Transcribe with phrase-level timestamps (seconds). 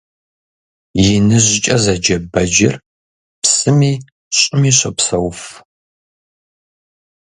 [1.15, 2.75] «ИныжькIэ» зэджэ бэджыр
[3.41, 3.91] псыми
[4.37, 5.41] щIыми щопсэуф.